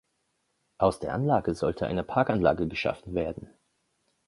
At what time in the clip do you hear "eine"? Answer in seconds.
1.85-2.03